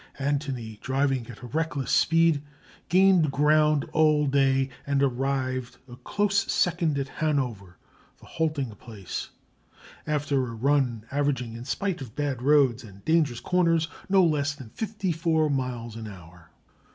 Antony, 0.17 0.79
driving 0.81 1.27
at 1.29 1.43
a 1.43 1.45
reckless 1.45 1.91
speed, 1.91 2.41
gained 2.89 3.29
ground 3.31 3.85
all 3.93 4.25
day, 4.25 4.71
and 4.87 5.03
arrived 5.03 5.77
a 5.87 5.95
close 5.95 6.51
second 6.51 6.97
at 6.97 7.07
Hanover, 7.07 7.77
the 8.19 8.25
halting 8.25 8.71
place, 8.71 9.29
after 10.07 10.37
a 10.47 10.55
run 10.55 11.05
averaging, 11.11 11.53
in 11.53 11.65
spite 11.65 12.01
of 12.01 12.15
bad 12.15 12.41
roads 12.41 12.83
and 12.83 13.05
dangerous 13.05 13.41
corners, 13.41 13.89
no 14.09 14.23
less 14.25 14.55
than 14.55 14.71
54 14.71 15.51
miles 15.51 15.95
an 15.95 16.07
hour! 16.07 16.49